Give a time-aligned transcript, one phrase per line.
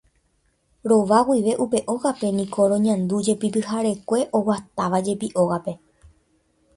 [0.91, 5.73] Rova guive upe ógape niko roñandújepi pyharekue oguatávajepi ógape.